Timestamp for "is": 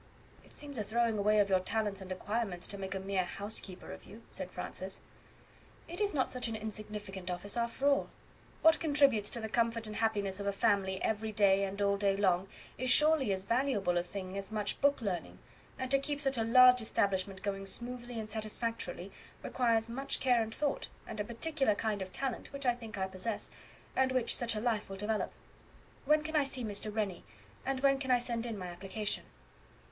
6.01-6.11, 12.79-12.89